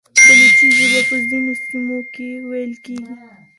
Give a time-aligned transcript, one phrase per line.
[0.25, 3.13] بلوچي ژبه په ځینو سیمو کې ویل کېږي.